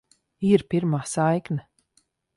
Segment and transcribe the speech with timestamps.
[0.51, 1.63] Ir pirmā saikne.